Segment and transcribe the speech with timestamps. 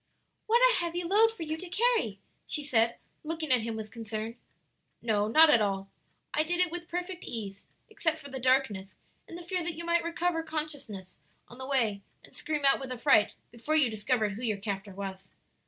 [0.47, 2.17] "What a heavy load for you to carry!"
[2.47, 4.35] she said, looking at him with concern.
[4.99, 5.91] "No, not at all;
[6.33, 8.95] I did it with perfect ease, except for the darkness
[9.27, 12.91] and the fear that you might recover consciousness on the way and scream out with
[12.91, 15.29] affright before you discovered who your captor was."